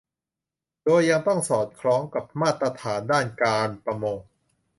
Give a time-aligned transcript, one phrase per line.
[0.83, 4.19] โดยยังต้องสอดคล้องกับมาตรฐานด้านการประมง